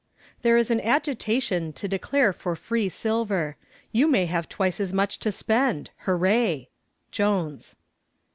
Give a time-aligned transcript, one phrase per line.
[0.41, 3.55] There is an agitation to declare for free silver.
[3.91, 5.91] You may have twice as much to spend.
[6.07, 6.69] Hooray.
[7.11, 7.75] JONES.